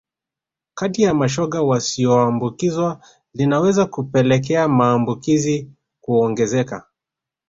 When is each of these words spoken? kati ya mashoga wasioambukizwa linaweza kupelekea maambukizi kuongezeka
kati 0.73 1.01
ya 1.01 1.13
mashoga 1.13 1.61
wasioambukizwa 1.61 3.01
linaweza 3.33 3.85
kupelekea 3.85 4.67
maambukizi 4.67 5.67
kuongezeka 6.01 6.87